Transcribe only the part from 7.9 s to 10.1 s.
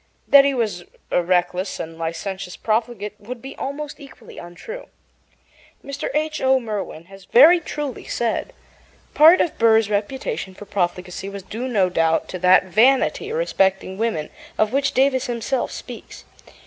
said: Part of Burr's